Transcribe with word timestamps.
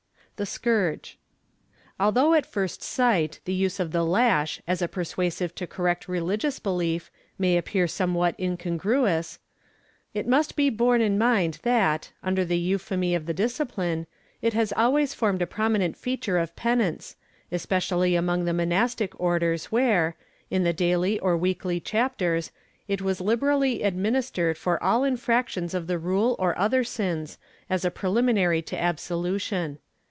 THE 0.37 0.45
SCOURGE. 0.47 1.19
Although 1.99 2.33
at 2.33 2.47
first 2.47 2.81
sight 2.81 3.39
the 3.45 3.53
use 3.53 3.79
of 3.79 3.91
the 3.91 4.03
lash, 4.03 4.59
as 4.67 4.81
a 4.81 4.87
persuasive 4.87 5.53
to 5.53 5.67
correct 5.67 6.07
rehgious 6.07 6.59
behef, 6.59 7.11
may 7.37 7.57
appear 7.57 7.87
somewhat 7.87 8.33
incongruous, 8.39 9.37
it 10.15 10.25
must 10.27 10.55
be 10.55 10.71
borne 10.71 10.99
in 10.99 11.19
mind 11.19 11.59
that, 11.61 12.11
under 12.23 12.43
the 12.43 12.57
euphemy 12.57 13.13
of 13.13 13.27
the 13.27 13.35
discipline, 13.35 14.07
it 14.41 14.53
has 14.53 14.73
always 14.73 15.13
formed 15.13 15.43
a 15.43 15.45
prominent 15.45 15.95
feature 15.95 16.39
of 16.39 16.55
penance, 16.55 17.17
especially 17.51 18.15
among 18.15 18.45
the 18.45 18.53
monastic 18.53 19.13
orders 19.21 19.65
where, 19.65 20.15
in 20.49 20.63
the 20.63 20.73
daily 20.73 21.19
or 21.19 21.37
weekly 21.37 21.79
chapters, 21.79 22.51
it 22.87 22.99
was 23.03 23.21
Uberally 23.21 23.85
administered 23.85 24.57
for 24.57 24.81
all 24.81 25.03
infractions 25.03 25.75
of 25.75 25.85
the 25.85 25.99
Rule 25.99 26.35
or 26.39 26.57
other 26.57 26.83
sins, 26.83 27.37
as 27.69 27.85
a 27.85 27.91
preliminary 27.91 28.63
to 28.63 28.81
absolution. 28.81 29.77